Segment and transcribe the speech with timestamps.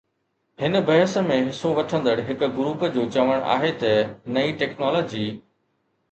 [0.61, 3.93] هن بحث ۾ حصو وٺندڙ هڪ گروپ جو چوڻ آهي ته
[4.39, 5.27] نئين ٽيڪنالاجي